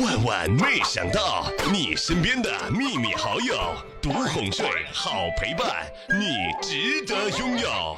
[0.00, 5.86] 万万没想到，你身边的秘密好友，独哄睡，好陪伴，
[6.18, 7.96] 你值得拥有。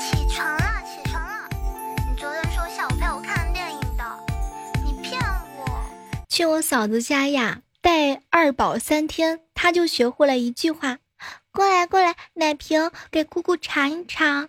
[0.00, 1.48] 起床了，起床了！
[2.08, 4.04] 你昨天说下午陪我看电影的，
[4.84, 5.20] 你骗
[5.58, 5.80] 我！
[6.28, 10.98] 去我嫂子家呀，带二宝三天，他就学会了一句话
[11.54, 14.48] ：“过来，过来，奶瓶给姑姑尝一尝。”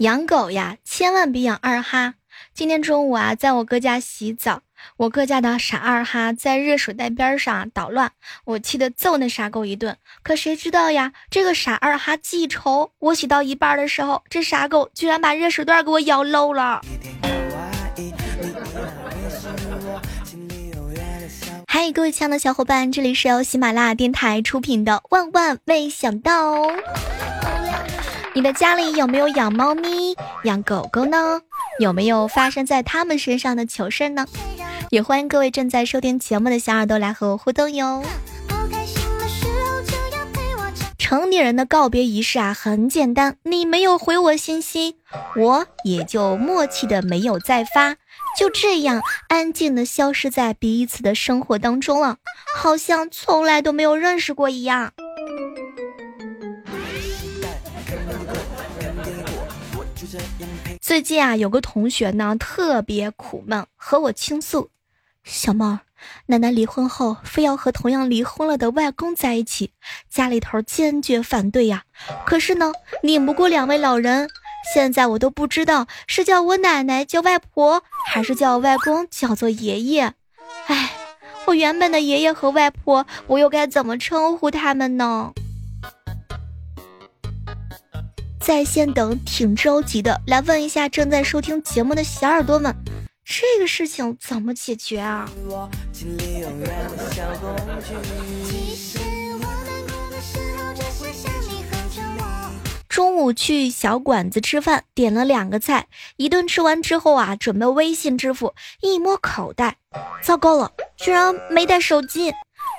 [0.00, 2.16] 养狗呀，千万别养二哈。
[2.52, 4.60] 今天中午啊，在我哥家洗澡，
[4.98, 8.12] 我哥家的傻二哈在热水袋边上捣乱，
[8.44, 9.96] 我气得揍那傻狗一顿。
[10.22, 16.82] 可谁知道呀，这个傻二哈记仇，我洗到一半的时候，这傻狗居然把热水袋给我咬漏了。
[21.92, 26.54] 各位亲爱的小伙伴，这里是由喜马拉雅电台出品的《万万没想到》。
[28.34, 31.40] 你的家里有没有养猫咪、养狗狗呢？
[31.78, 34.26] 有没有发生在他们身上的糗事呢？
[34.90, 38.02] 也欢迎各位正在收听节目的小耳朵来和我互动哟。
[41.08, 44.96] 成年人的告别仪式啊，很简单，你没有回我信息，
[45.36, 47.94] 我也就默契的没有再发，
[48.36, 52.16] 就这样安静的消失在彼此的生活当中了，
[52.56, 54.92] 好像从来都没有认识过一样。
[60.80, 64.70] 最近啊，有个同学呢特别苦闷，和我倾诉
[65.22, 65.78] ：“小猫，
[66.26, 69.72] 奶奶离婚后非要和同样离婚了的外公在一起，
[70.08, 71.84] 家里头坚决反对呀。
[72.24, 74.28] 可是呢，拧不过两位老人，
[74.74, 80.12] 现在我都不知道是叫我奶奶叫外婆，还是叫外公叫做爷爷。
[80.66, 80.92] 哎，
[81.46, 85.32] 我原本的爷爷和外婆，我又该怎么称呼他们呢？”
[88.38, 92.72] 在线等，挺着急的，来问一下正在收听节目的小耳朵们，
[93.28, 95.28] 这个事情怎么解决啊？
[102.88, 109.76] 中午去小馆子吃饭，点了两个菜，一顿吃完之后啊，准备微信支付，一摸口袋，
[110.22, 112.32] 糟糕了，居然没带手机。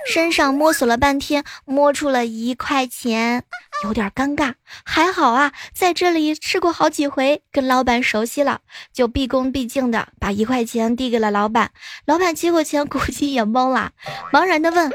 [0.10, 3.44] 身上摸索了半天，摸出了一块钱，
[3.84, 4.54] 有点尴尬。
[4.84, 8.62] 还好啊，在这里吃过好几回，跟老板熟悉了，
[8.94, 11.72] 就毕恭毕敬的把一块钱递给了老板。
[12.06, 13.92] 老板接过钱， 估计也懵了，
[14.32, 14.92] 茫然的问：“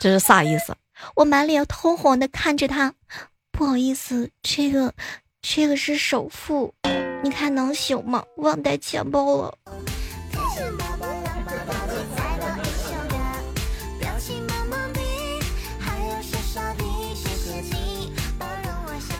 [0.00, 0.76] 这是啥意思？”
[1.16, 2.94] 我满脸通红的看着他，
[3.52, 4.94] 不好意思，这个，
[5.40, 6.74] 这个是首付，
[7.22, 8.24] 你看能行吗？
[8.36, 9.58] 忘带钱包了。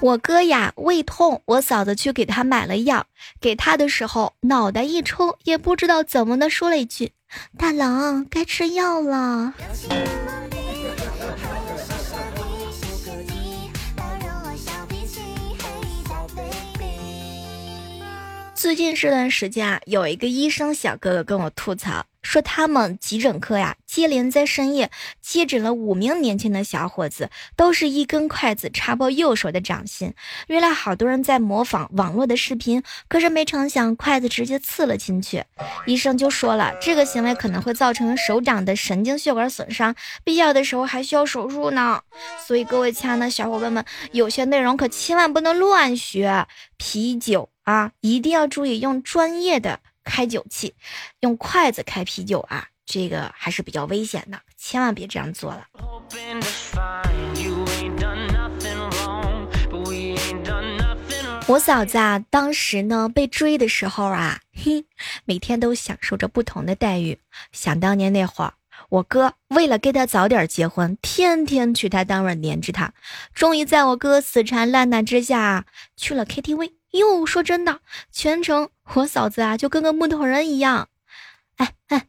[0.00, 3.06] 我哥呀胃痛，我嫂子去给他买了药，
[3.40, 7.10] 给他的时候脑袋一抽，也不知道怎么的说了一句
[7.58, 9.54] ：“大郎该吃药了。”
[18.58, 22.04] 最近这段时间啊，有一个医生小哥哥跟我吐槽。
[22.22, 30.12] 说他们急诊科呀，接连在深夜接诊了五名年轻的小伙子，都是一根筷子插破右手的掌心。
[30.48, 35.44] 原来好多人在模仿网络的视频，可是没成想筷子直接刺了进去。
[35.86, 39.94] 医生就说了，这个行为可能会造成手掌的神经血管损伤，
[40.24, 42.02] 必要的时候还需要手术呢。
[42.44, 46.48] 所以各位亲爱的小伙伴们，有些内容可千万不能乱学。
[46.80, 49.80] 啤酒啊，一定要注意用专业的。
[50.02, 50.74] 开酒器，
[51.20, 55.66] 用筷子开啤酒啊，这个还是比较危险的，千万别这样做了。
[61.46, 64.86] 我嫂子啊，当时呢被追的时候啊，嘿，
[65.26, 67.18] 每天都享受着不同的待遇。
[67.52, 68.54] 想当年那会儿，
[68.88, 72.94] 我哥为了给她早点结婚，天天去她单位黏着她，
[73.34, 75.66] 终于在我哥死缠烂打之下
[75.98, 76.77] 去了 KTV。
[76.92, 77.80] 哟，说真的，
[78.10, 80.88] 全程我嫂子啊就跟个木头人一样。
[81.56, 82.06] 哎哎，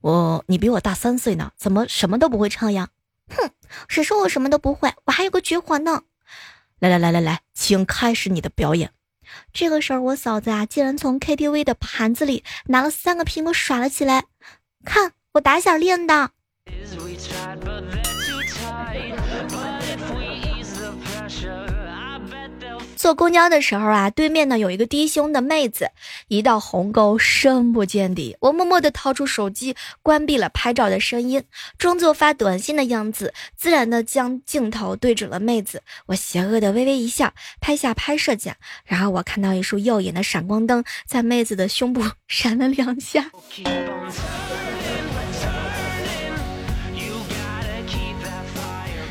[0.00, 2.88] 我你比我大三岁呢，怎么什么都不会唱呀？
[3.28, 3.50] 哼，
[3.88, 4.92] 谁说我什么都不会？
[5.04, 6.02] 我还有个绝活呢。
[6.80, 8.92] 来来来来来，请开始你的表演。
[9.52, 14.24] 这个时候，我嫂子啊竟然从 KTV 的盘子里拿了三个苹果耍了起来。
[14.84, 16.32] 看我打小练的。
[23.02, 25.90] 坐公交的时候啊，对面呢有一个低胸的妹子，
[26.28, 28.36] 一道鸿沟深不见底。
[28.38, 31.42] 我默默地掏出手机，关闭了拍照的声音，
[31.76, 35.82] 装作发短信的样子，自然地将镜头对准了妹子。
[36.06, 38.54] 我邪恶地微微一笑，拍下拍摄键，
[38.84, 43.32] 然后我看到一束耀眼的闪光灯在妹子的胸部闪了两下。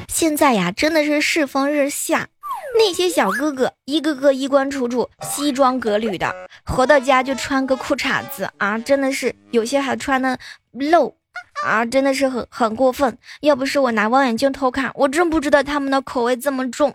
[0.08, 2.30] 现在呀，真的是世风日下，
[2.78, 6.34] 那些小哥哥一个个衣冠楚楚，西装革履的，
[6.66, 10.38] 回到家就穿个裤衩子啊，真的是有些还穿的
[10.72, 11.16] 露
[11.64, 13.18] 啊，真的是很很过分。
[13.42, 16.94] 要不是我拿望远镜偷看，我真不知道他们的口味这么重。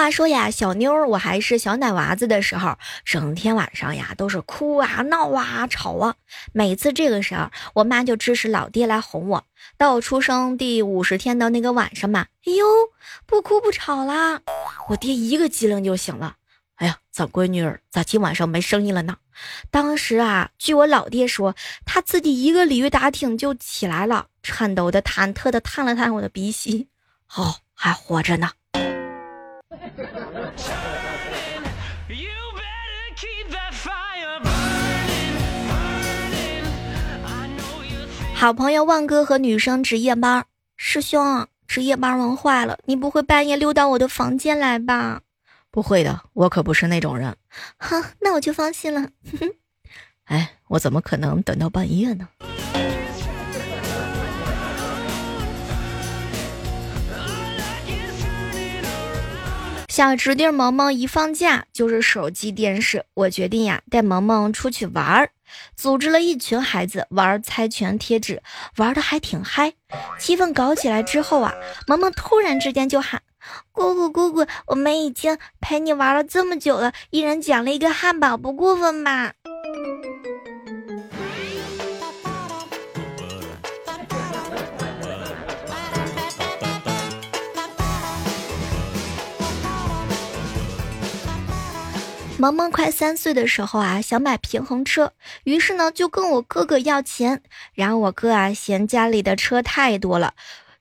[0.00, 6.14] 话说呀，小妞儿，我还是小奶娃子的时候，整天晚上呀都是哭啊、闹啊、吵啊。
[6.54, 9.44] 每次这个时候，我妈就支持老爹来哄我。
[9.76, 12.64] 到我出生第五十天的那个晚上嘛，哎呦，
[13.26, 14.40] 不哭不吵啦，
[14.88, 16.36] 我爹一个机灵就醒了。
[16.76, 19.18] 哎呀，咱闺女咋今晚上没声音了呢？
[19.70, 21.54] 当时啊，据我老爹说，
[21.84, 26.88] 他自己一个鲤鱼打挺就起来了，颤抖的、忐忑的探了探我的鼻息，
[27.36, 28.52] 哦，还活着呢。
[38.34, 40.46] 好朋友旺哥和女生值夜班，
[40.76, 45.20] 师兄，值夜班玩坏了，你不会半夜溜到我的房间来吧？
[45.70, 47.36] 不会的，我可不是那种人。
[47.76, 49.10] 好，那我就放心了。
[50.24, 52.28] 哎，我怎么可能等到半夜呢？
[59.90, 65.30] 小侄弟萌萌一放假就是手机电视，我决定呀带萌萌出去玩儿，
[65.74, 68.40] 组织了一群孩子玩猜拳贴纸，
[68.76, 69.72] 玩的还挺嗨。
[70.16, 71.52] 气氛搞起来之后啊，
[71.88, 73.20] 萌萌突然之间就喊
[73.72, 79.32] ：“姑姑姑姑，我们已经陪你玩了这么久了，一人奖了一个汉堡，不过分吧？”
[92.40, 95.12] 萌萌快三岁的时候啊，想买平衡车，
[95.44, 97.42] 于是呢就跟我哥哥要钱。
[97.74, 100.32] 然后我哥啊嫌家里的车太多了，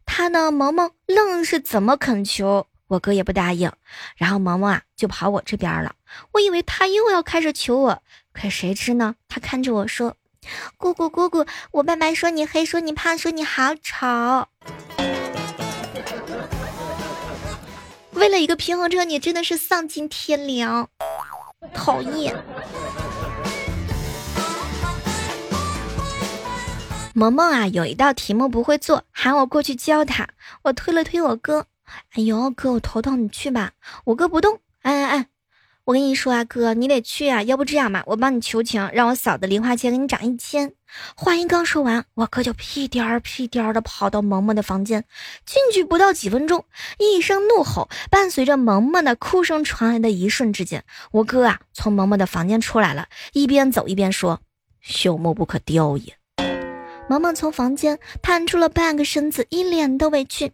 [0.06, 3.70] 他呢萌萌愣是怎么恳求，我哥也不答应。
[4.16, 5.96] 然后萌萌啊就跑我这边了，
[6.32, 8.02] 我以为他又要开始求我，
[8.32, 10.16] 可谁知呢，他看着我说
[10.80, 14.48] ：“姑姑姑姑，我爸爸说你黑，说你胖，说你好丑。”
[18.14, 20.88] 为了一个平衡车，你真的是丧尽天良。
[21.74, 22.34] 讨厌，
[27.14, 30.28] 萌萌啊，有一道题目不会做，喊我过去教他。
[30.62, 31.66] 我推了推我哥，
[32.14, 33.72] 哎呦，哥，我头疼，你去吧。
[34.06, 35.28] 我哥不动，哎哎哎。
[35.90, 40.72] 我跟你说啊，哥，你得去啊，要不这样吧，我帮你求情，让我嫂子零花钱给你涨一千。
[41.16, 45.04] 话音刚说完，我哥就屁颠儿屁颠儿的跑到萌萌的房间，
[45.48, 46.64] 进去不到几分钟，
[47.00, 54.40] 一声怒吼伴随着萌萌的哭声传来的一瞬之间，我哥啊从萌萌的房间出来了，一边走一边说
[54.86, 56.16] ：“朽木不可雕也。”
[57.10, 60.52] 萌萌从房间探出了半个身子，一脸的委屈。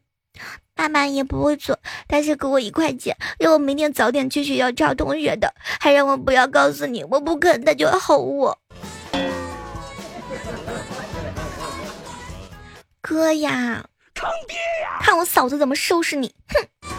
[0.75, 8.59] 爸妈也不会做，但是给我一块钱，让我明天早点去学校找同学的，还让我不要告诉你，我不肯他就吼我。
[13.01, 14.99] 哥呀，坑爹呀！
[15.01, 16.35] 看我嫂子怎么收拾你！
[16.49, 16.94] 哼。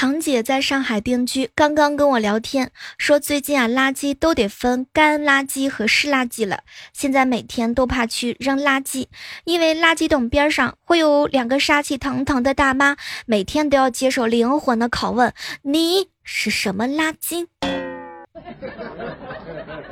[0.00, 6.60] 堂姐在上海定居，刚刚跟我聊天，说最近啊，垃圾都得分干垃圾和湿垃圾了。
[6.94, 9.08] 现在每天都怕去扔垃圾，
[9.44, 17.46] 因为垃圾桶边上会有两个杀气腾腾的大妈，每天都要接受灵魂的拷问：你是什么垃圾？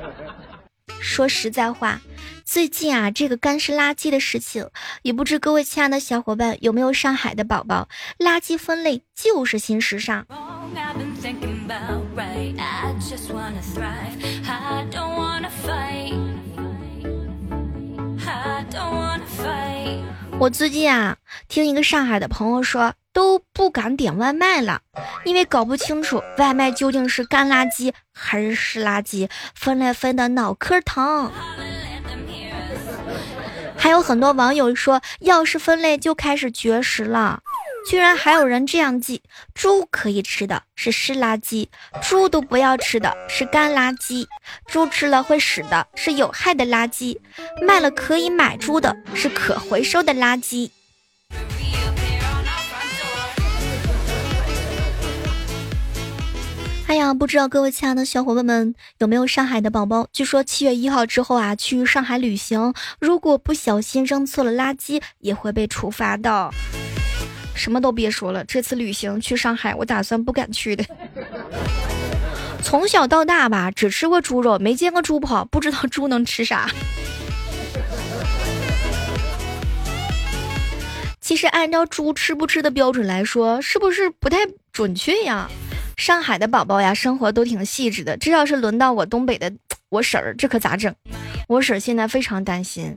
[1.00, 2.00] 说实在话，
[2.44, 4.68] 最近啊，这个干湿垃圾的事情，
[5.02, 7.88] 也不知各位亲爱的小伙伴有没有上海的宝宝？
[8.18, 10.26] 垃圾分类就是新时尚。
[20.40, 21.16] 我最近啊，
[21.48, 24.80] 听一个上海的朋友说，都不敢点外卖了，
[25.24, 31.28] 因为搞不清楚外卖究竟是干垃圾还是湿垃圾，分类分的脑壳疼。
[33.76, 37.40] 还有很多网友说，要是分类就开始绝食了。
[37.90, 39.20] 居然还有人这样记：
[39.52, 41.66] 猪可以吃的是湿垃圾，
[42.00, 44.28] 猪都不要吃的是干垃圾，
[44.68, 47.18] 猪吃了会死的是有害的垃圾，
[47.66, 50.70] 卖了可以买猪的是可回收的垃圾。
[56.88, 60.08] 哎呀，不知道各位亲爱的小伙伴们有没有上海的宝宝？
[60.10, 66.48] 据说七月一号之后啊，去上海旅行，如果不小心扔错了垃圾，也会被处罚的。
[67.54, 70.82] 什么都别说了，这次旅行去上海，我打算不敢去的。
[72.62, 76.70] 从小到大吧，只吃过猪肉，没见过猪跑，不知道猪能吃啥。
[81.20, 84.38] 其实按照猪吃不吃的标准来说，是不是不太
[84.72, 85.50] 准确呀？
[85.98, 88.16] 上海的宝宝呀，生活都挺细致的。
[88.16, 89.52] 这要是轮到我东北的
[89.90, 90.94] 我婶儿，这可咋整？
[91.48, 92.96] 我婶儿现在非常担心。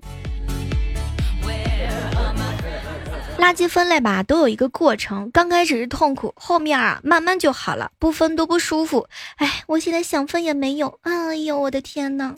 [3.40, 7.90] 垃圾分类吧，都有一个过程，刚开始是痛苦，后面啊慢慢就好了。
[7.98, 11.00] 不分都不舒服，哎，我现在想分也没有。
[11.02, 12.36] 哎呦，我的天呐！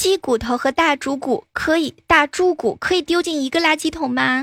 [0.00, 4.42] 鸡骨头和大猪骨可以，大猪骨可以丢进一个垃圾桶吗？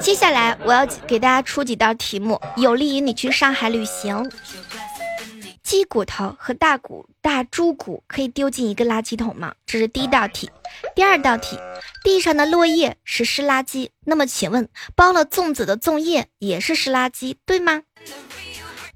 [0.00, 4.28] 接下来我要给大家出几道题目，有利于你去上海旅行。
[5.62, 9.54] 鸡骨头和大骨、大猪骨可以丢进一个垃圾桶吗？
[9.64, 10.50] 这是第一道题。
[10.96, 11.56] 第二道题，
[12.02, 17.82] 地上的落叶是湿垃圾，那么请问包了粽子的粽叶也是湿垃圾，对吗？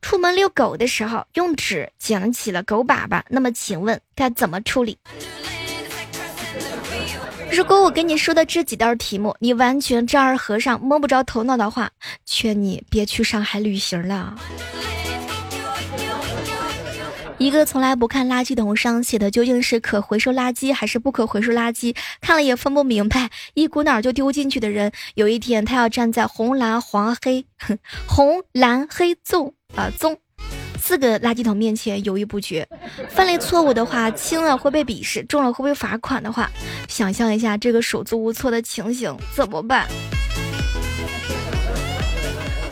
[0.09, 4.97] 出门遛狗的时候，用纸捡起了狗粑粑，那么请问该怎么处理？
[7.51, 11.91] 如果我跟你说的这几道题目，你完全丈二和尚摸不着头脑的话，
[12.25, 14.39] 劝你别去上海旅行了。
[17.39, 27.45] 一个从来不看垃圾桶上写的究竟是可回收垃圾还是不可回收垃圾，看了也分不明白，一股脑就丢进去的人，有一天他要站在红蓝黄黑
[28.07, 29.53] 红蓝黑棕。
[29.75, 30.17] 啊，棕
[30.81, 32.67] 四个垃圾桶面前犹豫不决，
[33.11, 36.51] 分类错误的话，轻了会被鄙视，重了会被罚款的话，
[36.89, 39.87] 想象一下这个手足无措的情形，怎么办？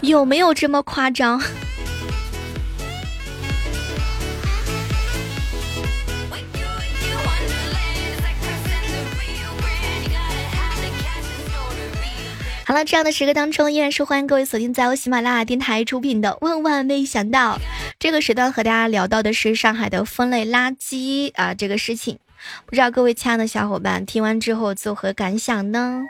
[0.00, 1.38] 有没有这么夸张？
[12.66, 17.56] 好了，这样的时刻当中，依然是欢迎各位锁定在我喜马拉雅电台出品的《万万没想到》
[17.98, 22.18] 这个时段和大家聊到的是上海的分类垃圾啊这个事情。
[22.64, 26.04] 不知道各位亲爱的小伙伴听完之后作何感想呢？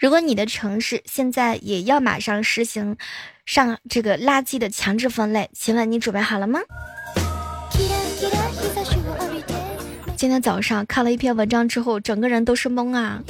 [0.00, 2.96] 如果你的城市现在也要马上实行
[3.44, 6.60] 上这个垃圾的强制分类，请问你准备好了吗？
[10.16, 13.20] 今天早上看了一篇文章之后，整个人都是懵啊。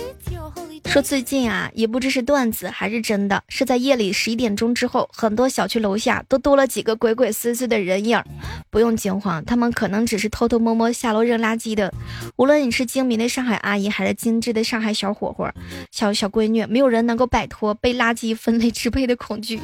[0.85, 8.23] 说最近啊，也不知是段子还是真的，是在夜里十一点钟之后，很多小区楼下都多了几个鬼鬼祟祟的人影。
[8.71, 11.93] 不用惊慌，他们可能只是偷偷摸摸下楼扔垃圾的。
[12.37, 15.53] 无论你是精明的上海阿姨，还是精致的上海小伙伙、
[15.91, 19.59] 小小闺女，没有人能够摆脱被垃圾分类支配的恐惧。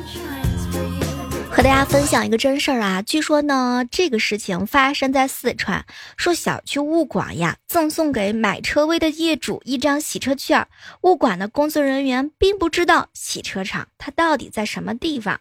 [1.61, 5.85] 和大家分享一个真事儿啊，据说呢，这个事情发生在四川，
[6.17, 10.67] 说小区物管呀赠送给买车位的业主一张洗车券，
[11.03, 15.39] 物管的工作人员并不知道洗车场它到底在什么地方，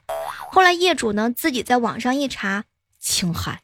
[0.52, 2.66] 后来业主呢自己在网上一查，
[3.00, 3.62] 青海。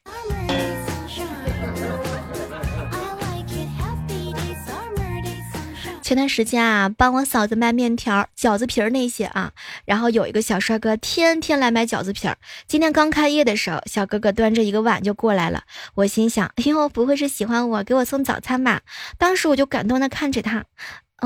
[6.05, 9.53] 前段时间啊，帮我嫂子卖面条、饺子皮儿那些啊，
[9.85, 12.38] 然后有一个小帅哥天天来买饺子皮儿。
[12.67, 15.63] 今天刚开业的时候，小哥哥端着一个碗就过来了。
[15.95, 18.83] 我心想，哎呦，不会是喜欢我，给我送早餐吧？
[19.17, 20.65] 当时我就感动的看着他，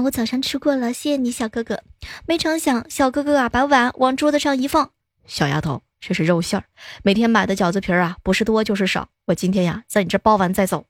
[0.02, 1.82] 我早上吃过了，谢谢你，小哥哥。
[2.26, 4.92] 没成想，小哥哥啊，把碗往桌子上一放，
[5.28, 6.64] 小丫头，这是肉馅儿。
[7.04, 9.10] 每天买的饺子皮儿啊，不是多就是少。
[9.26, 10.86] 我今天呀，在你这包完再走。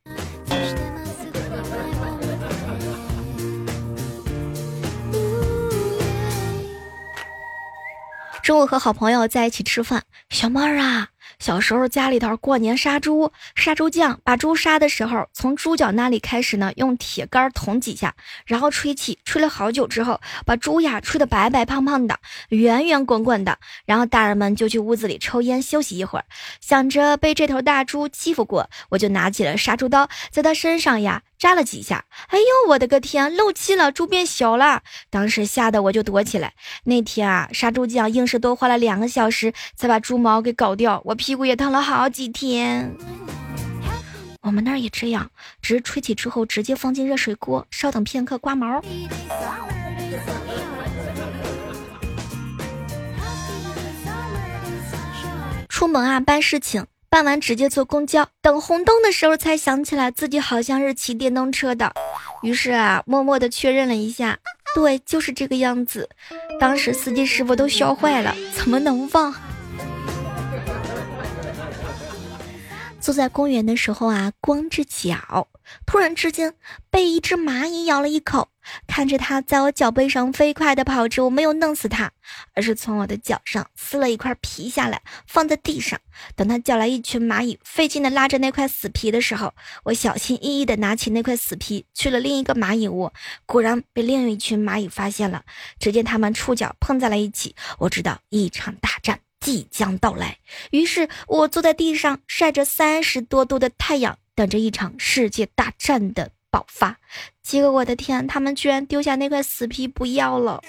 [8.50, 10.02] 中午和好朋友在一起吃饭，
[10.32, 22.20] 小妹儿啊，小时候家里头过年杀猪，杀猪匠把猪杀的时候，从猪脚那里开始呢，用铁杆捅几下，然后吹气，吹了好久之后，把猪呀吹得白白胖胖的，
[22.50, 26.26] 圆圆滚滚的，然后大人们就去屋子里抽烟休息一会儿。
[26.60, 34.82] 想着被这头大猪欺负过，我就拿起了杀猪刀，在他身上呀扎了几下，哎呦我的个天，漏气了，猪变小了。
[35.10, 36.54] 当时吓得我就躲起来。
[36.84, 42.96] 那天啊，杀猪匠硬是多花了两个小时才把猪毛给搞掉，我屁股也疼了好几天。
[44.42, 45.30] 我们那儿也这样，
[45.62, 48.82] 只是吹起之后直接放进热水锅，稍等片刻刮毛。
[55.68, 61.92] 出门啊，办事情，办完直接坐公交，等红灯的时候才想起来自己好像是骑电动车的，
[62.44, 64.40] 于是啊，默默的确认了一下，
[64.74, 66.10] 对，就是这个样子。
[66.62, 69.36] 当时司机师傅都笑坏了，怎么能忘？
[73.02, 75.48] 坐在公园的时候啊，光着脚，
[75.86, 76.54] 突然之间
[76.90, 78.50] 被一只蚂蚁咬了一口。
[78.86, 82.12] 看着它在我脚背上飞快地跑着，我没有弄死它，
[82.54, 86.00] 而是从我的脚上撕了一块皮下来，放在地上。
[86.36, 89.54] 等它叫来一群蚂蚁，费劲地拉着那块死皮的时候，
[89.86, 93.12] 我小心翼翼地拿起那块死皮去了另一个蚂蚁窝，
[93.48, 95.44] 果然被另一群蚂蚁发现了。
[95.80, 99.22] 只见它们触角碰在了一起，我知道一场大战。
[99.40, 100.38] 即将到来，
[100.72, 106.98] 于是我坐在地上晒着三十多度的太阳，等着一场世界大战的爆发。
[107.42, 110.62] 结果我的天，他们居然丢下那块死皮不要了。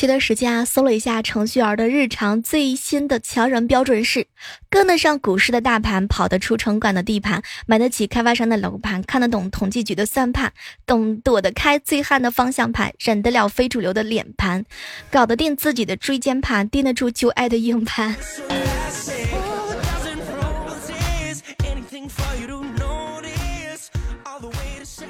[0.00, 4.26] 前段时间啊，搜了一下程序员的日常，最新的强人标准是：
[4.70, 10.54] 跟得上股市的大盘，跑得出城管的地盘，买得起开发商的楼盘，看得懂统计局的算盘，
[10.86, 14.64] 懂躲得开醉汉的方向盘，忍得了非主流的脸盘，
[15.10, 18.16] 搞得定自己的椎间盘，盯得住旧爱的硬盘。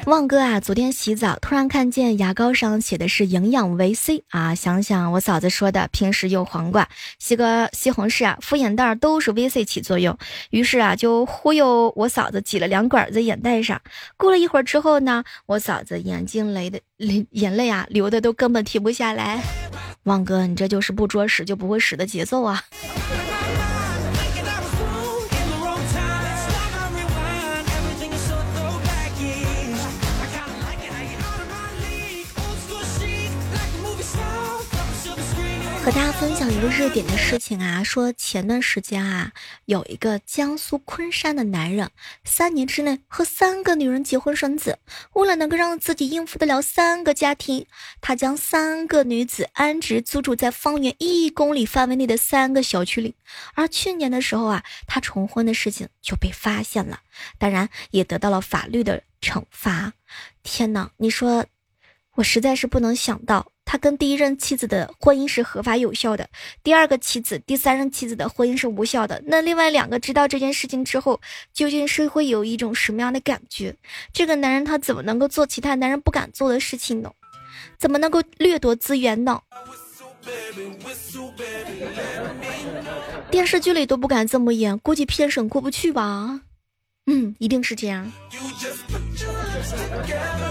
[0.06, 6.88] 旺哥啊，昨天洗澡突然看见牙膏上写的是营养维 C 啊，想想我嫂子说的，平时用黄瓜、
[7.18, 10.16] 洗个西红柿啊、敷眼袋都是维 C 起作用，
[10.50, 13.80] 于是啊就忽悠我嫂子挤了两管在眼袋上。
[14.16, 19.40] 过了一会儿之后呢，我嫂子眼睛泪的泪眼泪啊流的都根本停不下来。
[20.04, 22.64] 旺哥，你这就是不捉屎就不会屎的节奏啊！
[35.90, 39.32] 和大家分享一个热点的事情啊，说前段时间啊，
[39.64, 41.90] 有一个江苏昆山的男人，
[42.22, 44.78] 三年之内和三个女人结婚生子，
[45.14, 47.66] 为了能够让自己应付得了三个家庭，
[48.00, 53.16] 他将三个女子安置租住在方圆一公里范围内的三个小区里。
[53.54, 57.00] 而去年的时候啊，他重婚的事情就被发现了，
[57.36, 59.92] 当然也得到了法律的惩罚。
[60.44, 61.46] 天哪，你说，
[62.14, 63.50] 我实在是不能想到。
[63.70, 66.28] 他跟第一任妻子的婚姻是合法有效的，
[66.64, 69.22] 第二个妻子、第三任妻子的婚姻是无效的。
[69.24, 71.20] 那另外两个知道这件事情之后，
[71.54, 73.72] 究竟是会有一种什么样的感觉？
[74.12, 77.12] 这个男人他怎么能够做其他男人不敢做的事情呢？
[77.78, 79.40] 怎么能够掠夺资源呢？
[83.30, 86.40] 电视剧里都不敢这么演，估计片审过不去吧？
[87.06, 88.10] 嗯，一定是这样。
[88.32, 90.49] you just forget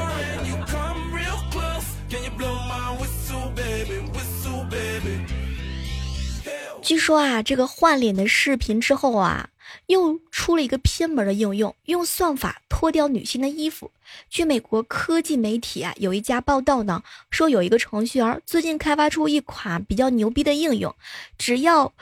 [6.89, 9.49] 据说啊，这个换脸的视频之后啊，
[9.85, 13.91] 又出了一个偏门的应用，用算法脱掉女性的衣服。
[14.27, 20.95] 据美国科技媒体啊，有一家报道呢，说有一个程序员最近开发出一款比较牛逼的应用，
[21.37, 21.93] 只要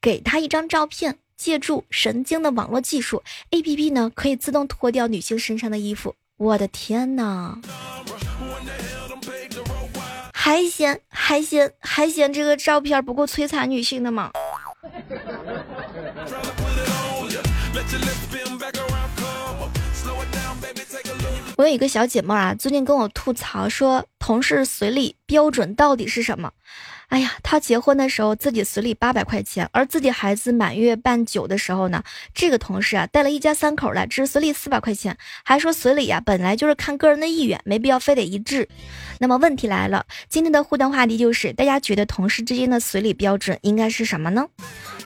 [0.00, 6.16] 给他一张照片，借助神经的网络技术，A P P 呢可以自动脱掉女性身上的衣服。
[6.36, 7.60] 我的天哪！
[10.44, 14.32] 还嫌还嫌还嫌这个照片不够摧残女性的吗？
[21.56, 26.50] 我有一个小姐妹啊，最近跟我吐槽说，同事随礼标准到底是什么？
[27.08, 32.02] 哎呀，她结婚的时候自己随礼八百块钱，而自己孩子满月办酒的时候呢，
[32.34, 38.66] 这个同事啊带了一家三口来，只是随礼四百块钱，还说随礼啊本来就是看个人的意愿，没必要非得一致。
[39.18, 44.46] 那么问题来了，今天的互动话题就是，大家觉得同事之间的随礼标准应该是什么呢？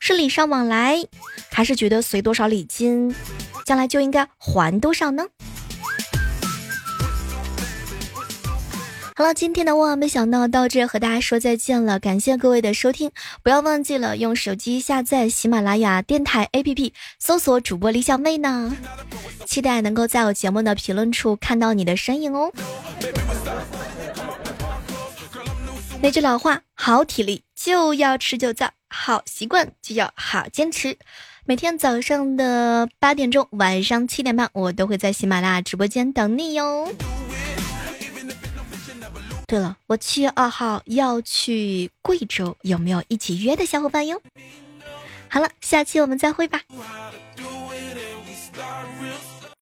[0.00, 0.96] 是礼尚往来，
[1.50, 3.12] 还是觉得随多少礼金，
[3.64, 5.26] 将来就应该还多少呢？
[9.18, 13.10] 好了，今天的万万没想到到这和大家说再见了，感谢各位的收听，
[13.42, 18.76] 不要忘记了用手机下载喜马拉雅电台 APP，搜索主播李小妹呢，
[19.46, 22.52] 期待能够在我节目的评论处看到你的身影哦。
[26.02, 28.74] 那句老话，好体力就要持久战。
[28.90, 30.98] 好习惯就要好坚持。
[31.46, 36.92] 每天早上的八点钟，晚上七点半，我都会在喜马拉雅直播间等你哟。
[39.46, 44.20] 对了，我七月二号要去贵州，有没有一起约的小伙伴哟？
[45.28, 46.60] 好了，下期我们再会吧。